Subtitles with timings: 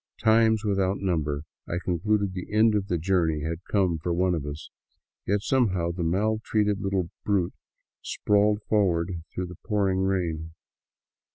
[0.19, 4.47] Times without number I concluded the end of the journey had come for one of
[4.47, 4.71] us,
[5.27, 7.53] yet somehow the maltreated little brute
[8.01, 10.55] sprawled forward through the pouring rain.